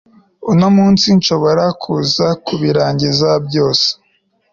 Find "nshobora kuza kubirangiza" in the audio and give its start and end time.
1.19-3.29